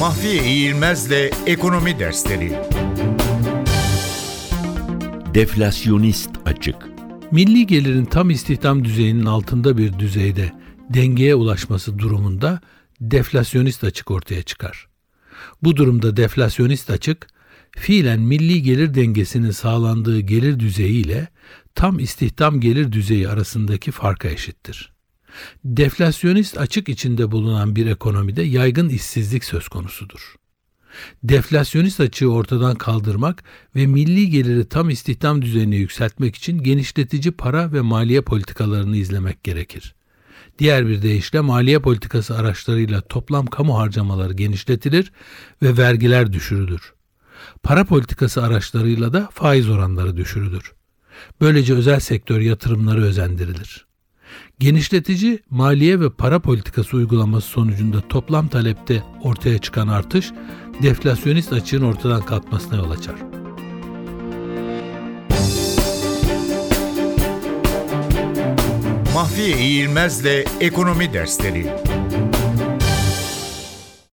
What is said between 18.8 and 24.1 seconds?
dengesinin sağlandığı gelir düzeyi ile tam istihdam gelir düzeyi arasındaki